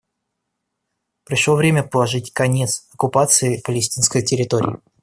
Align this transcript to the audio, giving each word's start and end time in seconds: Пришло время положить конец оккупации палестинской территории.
Пришло 1.25 1.55
время 1.55 1.83
положить 1.83 2.33
конец 2.33 2.87
оккупации 2.91 3.61
палестинской 3.63 4.23
территории. 4.23 4.79